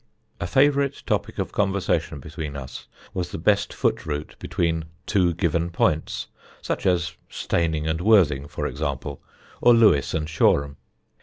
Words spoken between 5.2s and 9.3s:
given points such as Steyning and Worthing, for example,